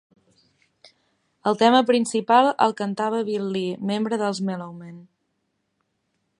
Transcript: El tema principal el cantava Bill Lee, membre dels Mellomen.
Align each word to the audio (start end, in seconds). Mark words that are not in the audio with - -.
El 1.51 1.59
tema 1.59 1.81
principal 1.89 2.49
el 2.67 2.75
cantava 2.81 3.21
Bill 3.29 3.47
Lee, 3.57 3.77
membre 3.93 4.21
dels 4.25 4.43
Mellomen. 4.51 4.97